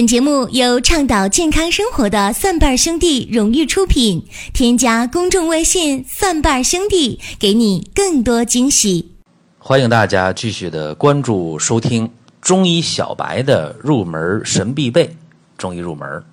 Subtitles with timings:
[0.00, 4.24] 本节目由倡导健康生活的蒜瓣兄弟荣誉出品。
[4.54, 9.12] 添加公众微信“蒜瓣兄弟”，给你更多惊喜。
[9.58, 12.10] 欢迎大家继续的关注收听
[12.40, 15.14] 中医小白的入门神必备
[15.58, 16.24] 中医入门。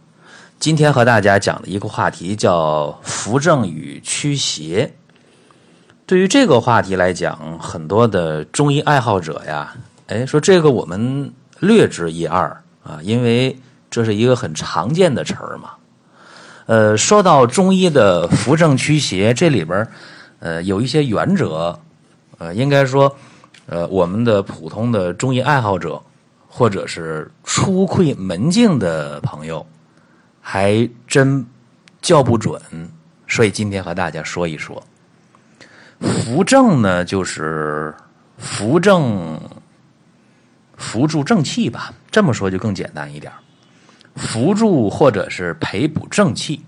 [0.57, 4.93] 今天和大家讲的一个话题叫扶正与驱邪。
[6.05, 9.75] 对于这个话题来讲，很多的中医爱好者呀，
[10.07, 12.63] 哎，说这个我们略知一二。
[12.87, 13.59] 啊，因为
[13.89, 15.71] 这是一个很常见的词儿嘛。
[16.67, 19.85] 呃，说到中医的扶正驱邪，这里边
[20.39, 21.77] 呃有一些原则，
[22.37, 23.13] 呃，应该说，
[23.65, 26.01] 呃，我们的普通的中医爱好者
[26.47, 29.65] 或者是初窥门径的朋友，
[30.39, 31.45] 还真
[32.01, 32.61] 叫不准。
[33.27, 34.81] 所以今天和大家说一说，
[35.99, 37.93] 扶正呢，就是
[38.37, 39.37] 扶正。
[40.79, 43.31] 扶助正气吧，这么说就更简单一点
[44.15, 46.63] 扶助或者是培补正气，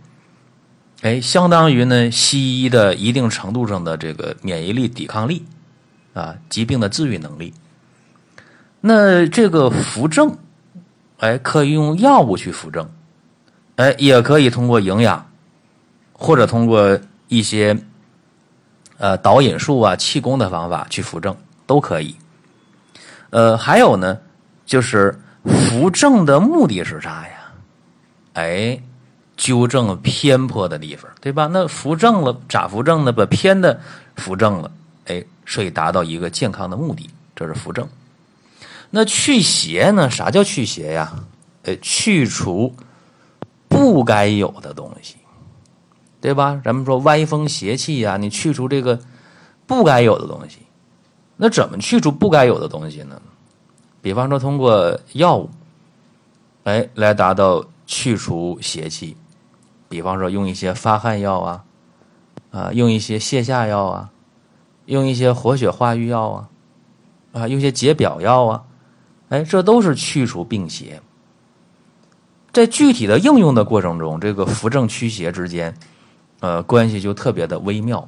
[1.01, 5.43] 哎，相当于呢西医的一定程度上的这个免疫力、抵抗力
[6.13, 7.51] 啊，疾病的治愈能力。
[8.79, 10.37] 那这个扶正，
[11.17, 12.87] 哎，可以用药物去扶正，
[13.77, 15.31] 哎，也可以通过营养，
[16.13, 17.75] 或者通过一些
[18.99, 22.15] 呃导引术啊、气功的方法去扶正，都可以。
[23.31, 24.19] 呃，还有呢，
[24.67, 27.53] 就是扶正的目的是啥呀？
[28.33, 28.81] 哎，
[29.35, 31.47] 纠正偏颇的地方，对吧？
[31.51, 33.11] 那扶正了，咋扶正呢？
[33.11, 33.79] 把偏的
[34.15, 34.71] 扶正了，
[35.07, 37.87] 哎，所以达到一个健康的目的，这是扶正。
[38.91, 40.09] 那去邪呢？
[40.09, 41.13] 啥叫去邪呀？
[41.63, 42.73] 哎，去除
[43.67, 45.15] 不该有的东西，
[46.21, 46.61] 对吧？
[46.63, 48.99] 咱们说歪风邪气呀，你去除这个
[49.67, 50.59] 不该有的东西。
[51.35, 53.21] 那怎么去除不该有的东西呢？
[54.01, 55.49] 比方说通过药物，
[56.63, 59.15] 哎，来达到去除邪气。
[59.87, 61.63] 比方说用一些发汗药啊，
[62.51, 64.11] 啊，用一些泻下药啊，
[64.85, 66.49] 用一些活血化瘀药啊，
[67.33, 68.63] 啊，用一些解表药啊，
[69.29, 71.01] 哎，这都是去除病邪。
[72.51, 75.75] 在具体的应用的过程中，这个扶正驱邪之间，
[76.39, 78.07] 呃，关系就特别的微妙。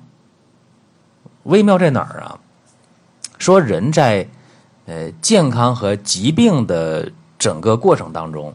[1.44, 2.40] 微妙在哪儿啊？
[3.40, 4.28] 说人在，
[4.92, 8.54] 呃，健康和疾病的整个过程当中，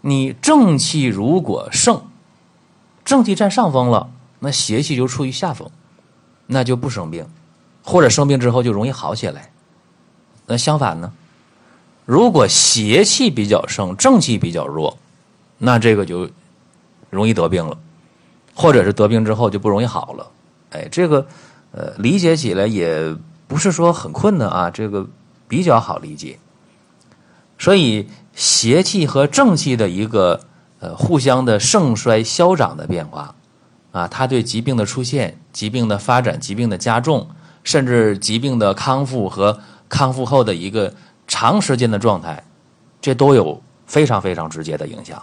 [0.00, 2.02] 你正气如果盛，
[3.04, 4.10] 正气占上风了，
[4.40, 5.70] 那邪气就处于下风，
[6.48, 7.28] 那就不生病，
[7.84, 9.52] 或者生病之后就容易好起来。
[10.46, 11.12] 那相反呢，
[12.04, 14.98] 如果邪气比较盛，正气比较弱，
[15.58, 16.28] 那这个就
[17.08, 17.78] 容易得病了，
[18.52, 20.26] 或者是得病之后就不容易好了。
[20.70, 21.24] 哎，这个
[21.70, 23.16] 呃，理解起来也。
[23.50, 25.04] 不是说很困难啊，这个
[25.50, 26.38] 比较好理解。
[27.58, 30.40] 所以邪气和正气的一个
[30.78, 33.34] 呃互相的盛衰消长的变化
[33.92, 37.28] 啊，它对疾病的出现、疾病的发展、疾病的加重，
[37.64, 40.94] 甚至疾病的康复和康复后的一个
[41.26, 42.42] 长时间的状态，
[43.00, 45.20] 这都有非常非常直接的影响。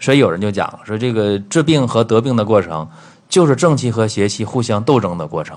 [0.00, 2.88] 所以有人就讲说，这个治病和得病的过程，
[3.28, 5.56] 就是正气和邪气互相斗争的过程。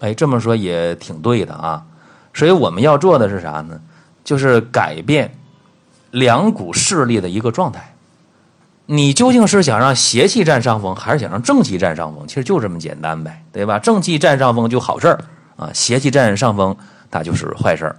[0.00, 1.84] 哎，这么说也挺对的啊，
[2.34, 3.80] 所以我们要做的是啥呢？
[4.24, 5.34] 就是改变
[6.10, 7.94] 两股势力的一个状态。
[8.86, 12.26] 你究竟是想让邪气占上风，还是想让正气占上风？
[12.26, 13.78] 其实就这么简单呗，对吧？
[13.78, 15.24] 正气占上风就好事儿
[15.56, 16.76] 啊，邪气占上风
[17.10, 17.96] 它就是坏事儿。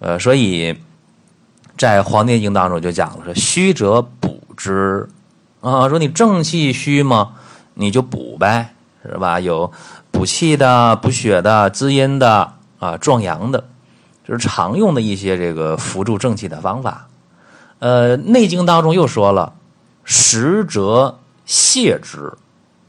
[0.00, 0.76] 呃，所以
[1.76, 5.08] 在《黄帝内经》当中就讲了说：“虚者补之
[5.60, 7.32] 啊，说你正气虚嘛，
[7.74, 9.38] 你就补呗，是吧？
[9.38, 9.70] 有。”
[10.10, 13.64] 补气的、补血的、滋阴的啊、壮阳的，
[14.26, 17.08] 就是常用的一些这个辅助正气的方法。
[17.78, 19.52] 呃，《内经》当中又说了，
[20.04, 22.32] 实则泻之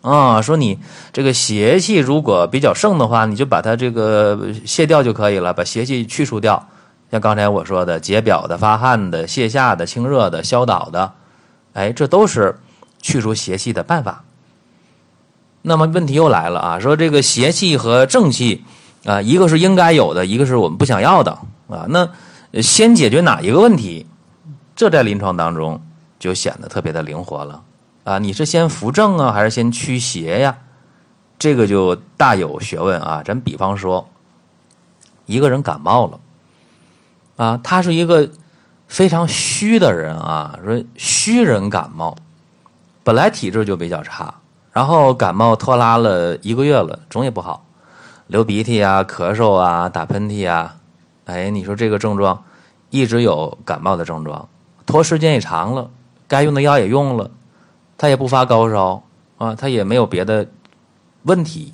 [0.01, 0.79] 啊，说你
[1.11, 6.67] 这个邪气如果比较盛的话，你就把它这个泻掉就可以了，把邪气去除掉。
[7.11, 11.13] 像刚才我说的，解表的、发汗的、泻下的、清热的、消导的，
[11.73, 12.59] 哎，这都是
[13.01, 14.23] 去除邪气的办法。
[15.61, 18.63] 那么问题又来了啊，说这个邪气和正气
[19.05, 21.31] 啊，一个是应该有的，一个是我们不想要的
[21.69, 21.85] 啊。
[21.89, 22.09] 那
[22.61, 24.07] 先解决哪一个问题？
[24.75, 25.81] 这在临床当中
[26.19, 27.61] 就显得特别的灵活了
[28.03, 28.19] 啊。
[28.19, 30.57] 你是先扶正啊，还是先驱邪呀？
[31.37, 33.21] 这个就大有学问啊。
[33.23, 34.09] 咱比方说，
[35.25, 36.19] 一个人感冒了
[37.35, 38.29] 啊，他是一个
[38.87, 42.15] 非常虚的人啊，说虚人感冒，
[43.03, 44.33] 本来体质就比较差。
[44.71, 47.64] 然后感冒拖拉了一个月了，总也不好，
[48.27, 50.75] 流鼻涕啊、咳嗽啊、打喷嚏啊，
[51.25, 52.43] 哎，你说这个症状
[52.89, 54.47] 一直有感冒的症状，
[54.85, 55.89] 拖时间也长了，
[56.27, 57.29] 该用的药也用了，
[57.97, 59.03] 他也不发高烧
[59.37, 60.47] 啊，他也没有别的
[61.23, 61.73] 问题。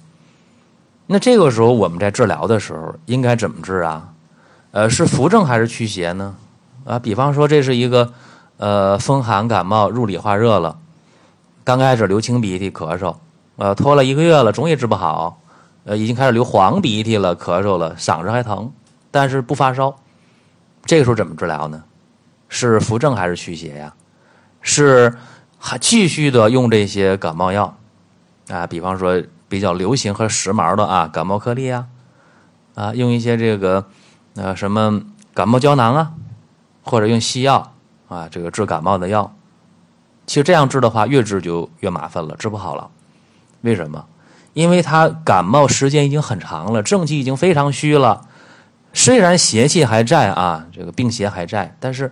[1.07, 4.09] 那这个时候我们在治疗的时候应该怎么治啊？
[4.71, 6.36] 呃，是扶正还是驱邪呢？
[6.86, 8.13] 啊，比方说这是一个
[8.57, 10.77] 呃风寒感冒入里化热了，
[11.63, 13.15] 刚开始流清鼻涕咳嗽，
[13.57, 15.40] 呃拖了一个月了，总也治不好，
[15.83, 18.72] 呃已经开始流黄鼻涕了，咳嗽了，嗓子还疼，
[19.10, 19.95] 但是不发烧，
[20.86, 21.83] 这个时候怎么治疗呢？
[22.50, 23.94] 是扶正还是驱邪呀？
[24.62, 25.18] 是
[25.57, 27.78] 还继续的用这些感冒药
[28.50, 28.68] 啊？
[28.68, 31.88] 比方说比较流行和时髦的啊，感冒颗粒啊，
[32.75, 33.86] 啊用一些这个。
[34.33, 35.01] 呃什么
[35.33, 36.13] 感冒胶囊啊，
[36.83, 37.74] 或者用西药
[38.07, 39.36] 啊，这个治感冒的药，
[40.25, 42.89] 其实这样治的话，越治就越麻烦了，治不好了。
[43.60, 44.06] 为什么？
[44.53, 48.21] 因为他感冒时间已经很长了，正气已经非常虚了。
[48.94, 52.12] 虽然邪气还在啊，这个病邪还在，但是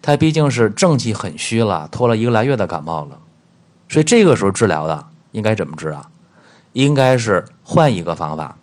[0.00, 3.18] 他毕竟是正气很虚了，拖了一个来月的感冒了。
[3.88, 6.08] 所以这个时候治疗的应该怎么治啊？
[6.72, 8.56] 应该是换一个方法。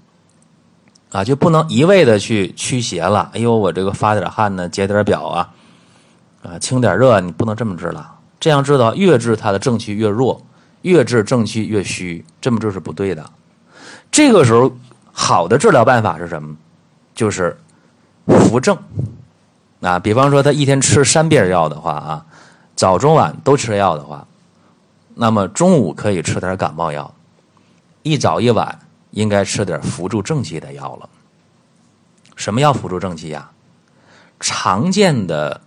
[1.12, 3.30] 啊，就不能一味的去驱邪了。
[3.36, 5.50] 哎呦，我这个发点汗呢，解点表啊，
[6.42, 8.16] 啊，清点热，你不能这么治了。
[8.40, 10.42] 这样治的，越治他的正气越弱，
[10.84, 13.30] 越治正气越虚，这么治是不对的。
[14.12, 14.72] 这个时候，
[15.12, 16.56] 好的治疗办法是什么？
[17.14, 17.58] 就是
[18.28, 18.78] 扶正。
[19.82, 22.26] 啊，比方说他一天吃三遍药的话啊，
[22.76, 24.26] 早中晚都吃药的话，
[25.14, 27.14] 那么中午可以吃点感冒药，
[28.04, 28.80] 一早一晚。
[29.14, 31.08] 应该吃点辅助正气的药了。
[32.36, 33.48] 什么药辅助正气呀？
[34.40, 35.62] 常见的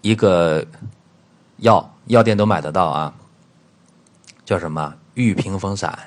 [0.00, 0.66] 一个
[1.58, 3.14] 药，药店都买得到啊。
[4.44, 4.94] 叫什么？
[5.14, 5.98] 玉屏风散。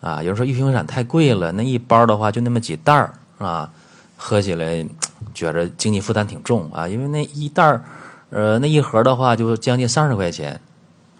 [0.00, 3.72] 啊，有人说玉屏风散太贵了，那一包的话就那么几袋儿啊，
[4.16, 4.86] 喝起来
[5.34, 6.86] 觉着经济负担挺重啊。
[6.86, 7.84] 因为那一袋儿，
[8.30, 10.60] 呃，那一盒的话就将近三十块钱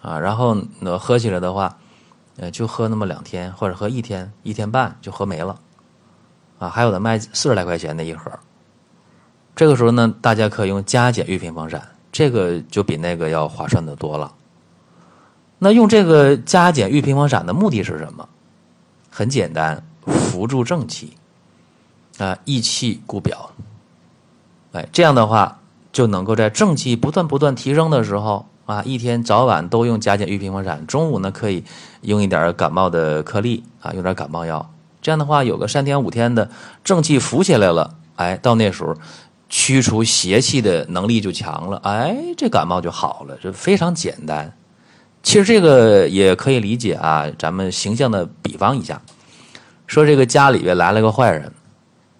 [0.01, 1.77] 啊，然后那喝起来的话。
[2.39, 5.59] 呃，就喝那么两天，或者喝一天、一天半就喝没了，
[6.59, 8.31] 啊，还有的卖四十来块钱的一盒。
[9.55, 11.81] 这个时候呢，大家可以用加减玉屏风散，
[12.11, 14.31] 这个就比那个要划算的多了。
[15.59, 18.27] 那用这个加减玉屏风散的目的是什么？
[19.09, 21.13] 很简单，扶助正气，
[22.17, 23.51] 啊，益气固表。
[24.73, 25.59] 哎，这样的话
[25.91, 28.45] 就能够在正气不断不断提升的时候。
[28.67, 31.63] 啊，一天早晚都用加减玉屏风散，中午呢可以
[32.01, 34.73] 用一点感冒的颗粒啊，用点感冒药。
[35.01, 36.51] 这样的话，有个三天五天的
[36.83, 38.93] 正气浮起来了，哎，到那时候
[39.47, 44.53] 驱除邪气的能力就强了，哎，这感冒就好了，这非常简单。
[45.23, 49.01] 其实这个也可以理解啊，咱们形象的比方一下，
[49.85, 51.51] 说这个家里边来了个坏人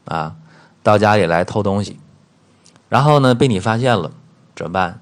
[0.05, 0.35] 啊，
[0.83, 1.99] 到家里来偷东西，
[2.89, 4.11] 然后呢被你发现了，
[4.55, 5.01] 怎么办？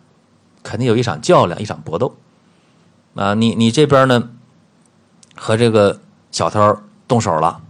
[0.64, 2.16] 肯定有一场较量，一场搏斗，
[3.16, 4.30] 啊，你你这边呢，
[5.36, 6.00] 和这个
[6.32, 7.62] 小偷动手了，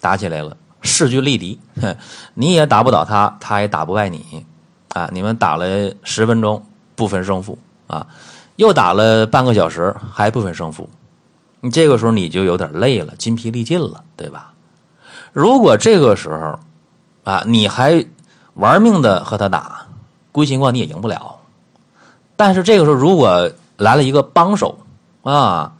[0.00, 1.60] 打起来了，势均力敌，
[2.34, 4.46] 你也打不倒他，他也打不败你，
[4.94, 6.64] 啊，你们打了十分钟
[6.94, 8.06] 不分胜负，啊，
[8.56, 10.88] 又打了半个小时还不分胜负，
[11.60, 14.52] 你这个时候你就有点累了，筋疲力尽了，对吧？
[15.32, 16.58] 如果这个时候，
[17.24, 18.04] 啊，你还
[18.54, 19.86] 玩命的和他打，
[20.30, 21.38] 归情况你也赢不了。
[22.36, 24.78] 但是这个时候，如果来了一个帮手
[25.22, 25.72] 啊，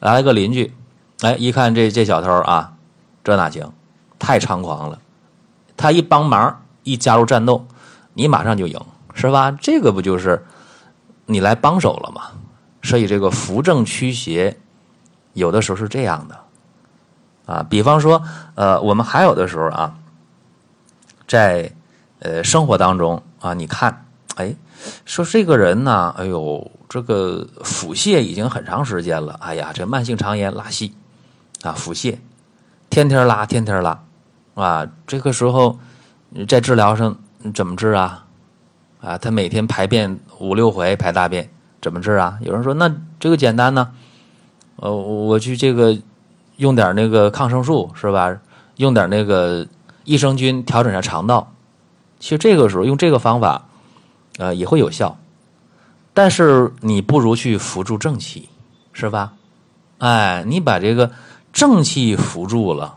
[0.00, 0.74] 来了个邻居，
[1.20, 2.74] 哎，一看这这小偷啊，
[3.24, 3.72] 这哪行？
[4.18, 4.98] 太猖狂了！
[5.76, 7.66] 他一帮忙，一加入战斗，
[8.14, 8.80] 你马上就赢，
[9.14, 9.50] 是吧？
[9.50, 10.44] 这个不就是
[11.26, 12.22] 你来帮手了吗？
[12.82, 14.58] 所以这个扶正驱邪，
[15.32, 16.40] 有的时候是这样的
[17.46, 17.66] 啊。
[17.68, 18.22] 比方说，
[18.54, 19.94] 呃，我们还有的时候啊，
[21.28, 21.72] 在
[22.18, 24.54] 呃生活当中啊，你看，哎。
[25.04, 29.38] 说这个人呢，哎呦，这个腹泻已经很长时间了。
[29.40, 30.92] 哎呀，这慢性肠炎拉稀
[31.62, 32.18] 啊，腹泻，
[32.90, 34.02] 天天拉，天天拉，
[34.54, 35.78] 啊，这个时候
[36.48, 37.16] 在治疗上
[37.54, 38.26] 怎么治啊？
[39.02, 41.50] 啊，他每天排便五六回排大便，
[41.82, 42.38] 怎么治啊？
[42.40, 42.90] 有人说那
[43.20, 43.90] 这个简单呢，
[44.76, 45.94] 呃，我去这个
[46.56, 48.38] 用点那个抗生素是吧？
[48.76, 49.66] 用点那个
[50.04, 51.52] 益生菌调整下肠道。
[52.18, 53.66] 其实这个时候用这个方法。
[54.38, 55.18] 呃，也会有效，
[56.14, 58.48] 但是你不如去扶助正气，
[58.94, 59.34] 是吧？
[59.98, 61.12] 哎，你把这个
[61.52, 62.96] 正气扶住了，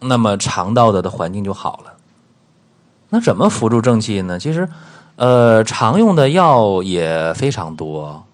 [0.00, 1.92] 那么肠道的的环境就好了。
[3.08, 4.40] 那怎么扶助正气呢？
[4.40, 4.68] 其实，
[5.22, 8.24] 呃，常用的药也非常多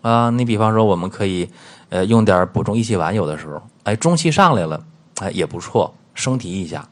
[0.00, 0.30] 啊。
[0.30, 1.50] 你比方说，我们可以
[1.90, 4.82] 呃用点补中益气丸，有的时候，哎，中气上来了，
[5.20, 6.88] 哎，也不错，升提一下。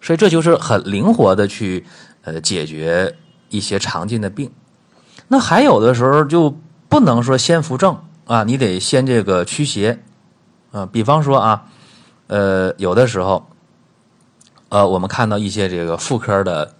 [0.00, 1.84] 所以这就是很灵活的去。
[2.24, 3.16] 呃解决
[3.50, 4.52] 一些常见的病。
[5.26, 6.56] 那还有的时候就
[6.88, 9.98] 不能说先扶正啊，你得先这个驱邪
[10.70, 10.86] 啊。
[10.86, 11.64] 比方说啊，
[12.28, 13.44] 呃，有的时候，
[14.68, 16.76] 呃，我们看到一些这个妇科的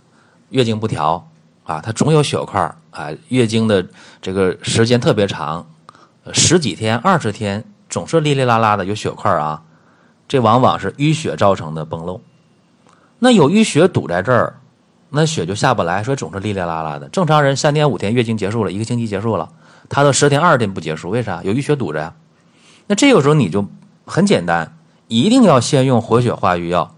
[0.50, 1.26] 月经不调
[1.64, 3.86] 啊，它总有血块啊，月经的
[4.20, 5.66] 这个时间特别长，
[6.32, 9.62] 十几天、二十天，总是哩哩啦啦的有血块啊，
[10.26, 12.20] 这往往是淤血造成的崩漏。
[13.18, 14.54] 那有淤血堵在这儿，
[15.10, 17.08] 那血就下不来，所以总是哩哩啦啦的。
[17.10, 19.48] 正常人三天五天月经结束了，一个星期结束了，
[19.88, 21.42] 他都十天二十天不结束，为啥？
[21.44, 22.14] 有淤血堵着呀。
[22.88, 23.64] 那这个时候你就
[24.04, 24.76] 很简单，
[25.06, 26.96] 一定要先用活血化瘀药，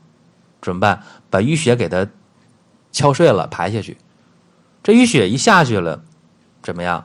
[0.62, 1.02] 怎么办？
[1.28, 2.06] 把淤血给它
[2.90, 3.99] 敲碎了排下去。
[4.85, 6.00] 这淤血一下去了，
[6.62, 7.03] 怎么样？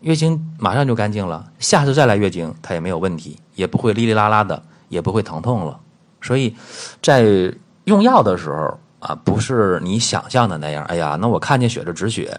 [0.00, 5.78] 月经马上就干净了，下次再来月经它也没有问题，也不会哩哩啦啦的，也不会疼痛了。
[6.20, 6.56] 所以，
[7.00, 7.24] 在
[7.84, 10.84] 用药的时候啊，不是你想象的那样。
[10.86, 12.36] 哎呀，那我看见血就止血，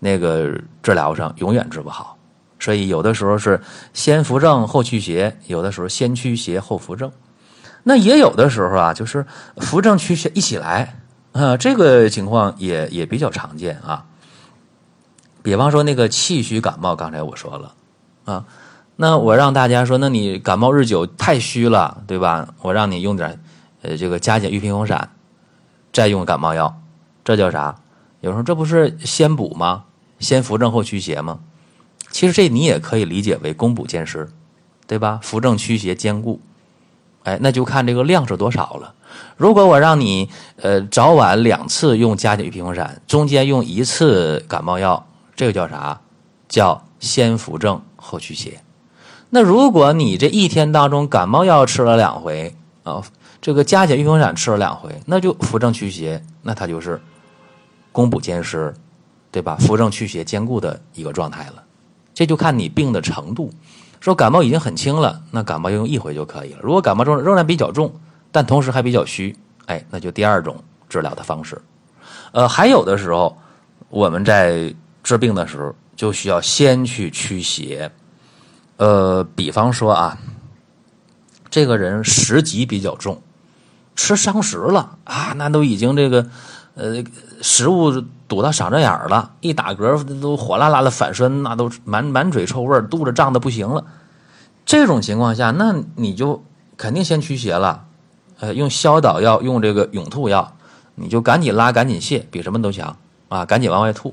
[0.00, 0.50] 那个
[0.82, 2.18] 治疗上永远治不好。
[2.58, 3.60] 所以有的时候是
[3.92, 7.10] 先扶正后驱邪，有的时候先驱邪后扶正。
[7.84, 9.24] 那也有的时候啊，就是
[9.56, 11.01] 扶正驱邪一起来
[11.32, 14.04] 啊，这个情况也也比较常见啊。
[15.42, 17.74] 比方说那个气虚感冒，刚才我说了
[18.24, 18.44] 啊，
[18.96, 22.54] 那我让大家说，那你感冒日久太虚了，对吧？
[22.60, 23.42] 我让你用点。
[23.82, 25.10] 呃，这个加减玉屏风散，
[25.92, 26.80] 再用感冒药，
[27.24, 27.74] 这叫啥？
[28.20, 29.84] 有时候这不是先补吗？
[30.20, 31.40] 先扶正后驱邪吗？
[32.12, 34.30] 其实这你也可以理解为攻补兼施，
[34.86, 35.18] 对吧？
[35.20, 36.40] 扶正驱邪兼顾，
[37.24, 38.94] 哎，那就看这个量是多少了。
[39.36, 40.28] 如果我让你
[40.60, 46.00] 呃早晚两次用加减玉屏风散，中间用一次感冒药，这个叫啥？
[46.48, 48.60] 叫先扶正后驱邪。
[49.30, 53.02] 那如果你这一天当中感冒药吃了两回啊？
[53.40, 57.00] 这个加减玉屏风散吃了两回，那就扶正驱邪，那它就是
[57.90, 58.72] 攻补兼施，
[59.32, 59.56] 对吧？
[59.58, 61.64] 扶正驱邪兼顾的一个状态了。
[62.14, 63.50] 这就看你病的程度。
[63.98, 66.58] 说感冒已经很轻了，那感冒用一回就可以了。
[66.62, 67.94] 如果感冒中仍然比较重，
[68.32, 69.36] 但同时还比较虚，
[69.66, 70.56] 哎，那就第二种
[70.88, 71.60] 治疗的方式。
[72.32, 73.38] 呃，还有的时候
[73.90, 74.74] 我们在
[75.04, 77.92] 治病的时候就需要先去驱邪。
[78.78, 80.18] 呃，比方说啊，
[81.50, 83.20] 这个人食疾比较重。
[83.94, 86.26] 吃伤食了啊，那都已经这个，
[86.74, 87.04] 呃，
[87.42, 87.92] 食物
[88.26, 93.84] 堵到嗓子眼儿了，一打嗝都火辣辣的反酸，那都满满嘴臭味肚子胀的不行了。
[94.64, 96.42] 这种情况下，那你就
[96.78, 97.84] 肯定先驱邪了，
[98.42, 100.52] 呃，用消导药，用这个涌吐药，
[100.96, 102.96] 你就赶紧拉，赶紧泻，比什么都强
[103.28, 104.12] 啊，赶紧往外吐。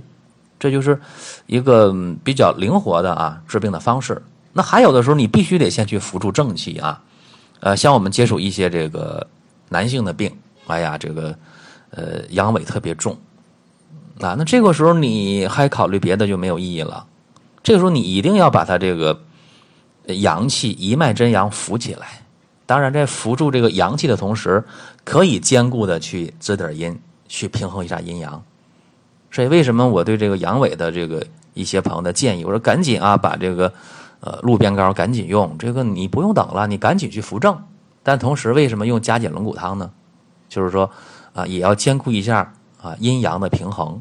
[0.59, 1.01] 这就是
[1.47, 1.91] 一个
[2.23, 4.21] 比较灵活的啊治病的方式。
[4.53, 7.01] 那还有的时候，你必须得先去扶助正气啊，
[7.61, 9.25] 呃，像我们接触一些这个。
[9.71, 11.37] 男性的病，哎呀，这个
[11.91, 13.15] 呃阳痿特别重
[14.19, 17.05] 啊，那这个时候你还考虑别的就没有意义了。
[17.61, 19.21] 这个时候你一定要把他这个
[20.07, 22.07] 阳气一脉真阳扶起来。
[22.69, 24.63] 当然，在扶住这个阳气的同时，
[25.03, 28.43] 可以兼顾的去滋点阴，去平衡一下阴阳。
[29.31, 33.73] 所以，为什么我对这个阳痿的这个一些朋友的建议，我说赶紧啊，把这个
[34.19, 37.59] 呃鹿鞭膏赶紧用，这个你不用等了，你赶紧去扶正。
[38.03, 39.89] 但同时，为什么用加减龙骨汤呢？
[40.47, 40.91] 就是说，
[41.33, 43.99] 啊，也要兼顾一下啊阴阳的平衡，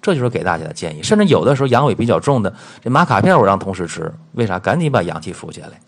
[0.00, 1.02] 这就是给大家的建议。
[1.02, 4.56] 甚至有的时候阳痿比较重的，这玛卡片我让同事吃，为啥？
[4.60, 5.80] 赶紧把阳气扶起来。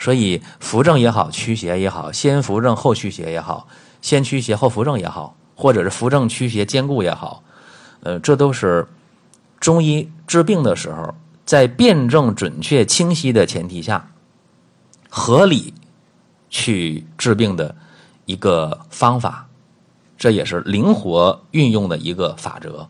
[0.00, 3.68] 所以扶正也好，驱邪也好，先扶正后驱邪也好，
[4.02, 7.44] 先驱邪后扶正也好，或者是扶正驱邪兼顾也好，
[8.02, 8.88] 呃，这都是
[9.60, 11.14] 中医治病的时候，
[11.44, 14.10] 在辩证准确清晰的前提下，
[15.08, 15.72] 合理。
[16.52, 17.72] 去治病的
[18.24, 19.46] 一个方法，
[20.18, 22.88] 这也是灵活运用的一个法则。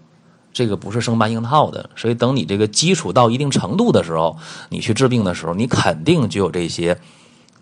[0.61, 4.37] 这个不是生搬硬套的，所以等你这个基础到一定程度的时候，
[4.69, 6.95] 你去治病的时候，你肯定就有这些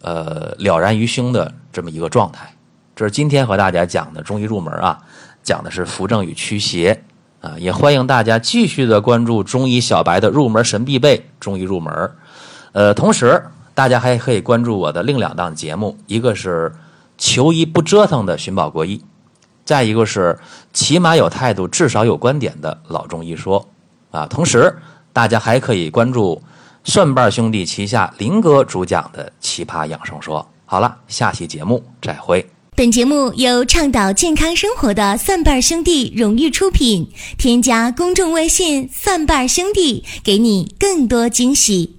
[0.03, 2.53] 呃了然于胸的这么一个状态。
[2.97, 4.99] 这是今天和大家讲的中医入门啊，
[5.45, 7.05] 讲的是扶正与驱邪
[7.41, 12.11] 啊，也欢迎大家继续的关注中医小白的入门神必备中医入门，
[12.73, 13.45] 呃，同时。
[13.79, 16.75] 大家还可以关注我的另两档节目，一个是
[17.17, 19.01] “求医不折腾”的寻宝国医，
[19.69, 20.39] 再一个是
[20.73, 23.69] “起码有态度，至少有观点”的老中医说。
[24.11, 24.75] 啊，同时
[25.13, 26.43] 大家还可以关注
[26.85, 30.41] 蒜瓣兄弟旗下林哥主讲的《奇葩养生说》。
[30.65, 32.49] 好了，下期节目再会。
[32.75, 41.98] 本节目由倡导健康生活的蒜瓣兄弟荣誉出品，添加公众微信“蒜瓣兄弟”，给你更多惊喜。